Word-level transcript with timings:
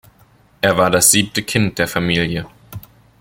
Er 0.61 0.79
war 0.79 0.89
das 0.89 1.11
siebte 1.11 1.43
Kind 1.43 1.77
der 1.77 1.87
Familie. 1.87 2.47